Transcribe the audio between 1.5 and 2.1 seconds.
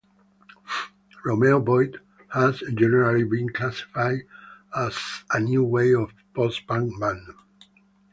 Void